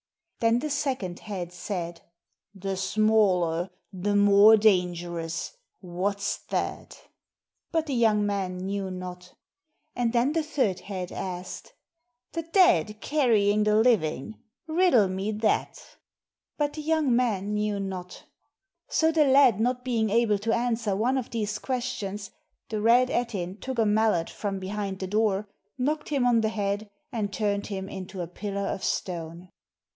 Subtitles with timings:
[0.39, 2.01] Then the second head said:
[2.55, 6.99] "The smaller, the more dangerous, what's that?"
[7.71, 9.35] But the young man knew not.
[9.95, 11.73] And then the third head asked:
[12.31, 14.39] "The dead carrying the living?
[14.65, 15.97] riddle me that.'*
[16.57, 18.23] But the young man knew not.
[18.87, 22.31] So the lad not being able to answer one of these questions,
[22.69, 25.47] the Red Ettin took a mallet from behind the door,
[25.77, 29.49] knocked him on the head, and turned him into a pillar of stone.